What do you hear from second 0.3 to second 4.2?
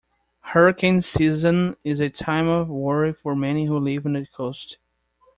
Hurricane season is a time of worry for many who live on